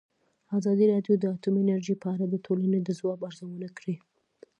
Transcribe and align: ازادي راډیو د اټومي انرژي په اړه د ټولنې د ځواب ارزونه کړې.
ازادي 0.57 0.85
راډیو 0.93 1.13
د 1.17 1.25
اټومي 1.35 1.59
انرژي 1.63 1.95
په 2.03 2.07
اړه 2.13 2.25
د 2.29 2.35
ټولنې 2.45 2.79
د 2.83 2.89
ځواب 2.99 3.19
ارزونه 3.27 3.67
کړې. 3.77 3.95